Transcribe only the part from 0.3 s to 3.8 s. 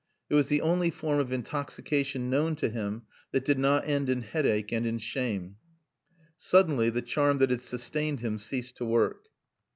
It was the only form of intoxication known to him that did